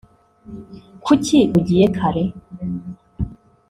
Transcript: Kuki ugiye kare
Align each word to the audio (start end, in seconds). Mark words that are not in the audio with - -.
Kuki 1.05 1.37
ugiye 1.57 1.85
kare 1.97 2.23